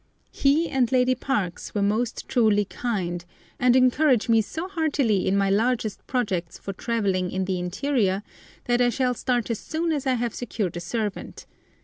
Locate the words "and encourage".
3.59-4.29